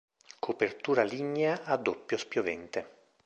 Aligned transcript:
Copertura 0.45 1.03
lignea 1.11 1.55
a 1.73 1.75
doppio 1.77 2.17
spiovente. 2.17 2.79